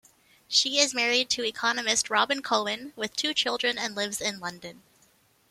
[0.47, 4.81] She is married to economist Robin Cohen with two children and lives in London.